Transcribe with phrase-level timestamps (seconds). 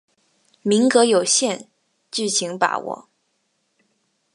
[0.63, 1.69] 名额有限，
[2.09, 3.09] 敬请把握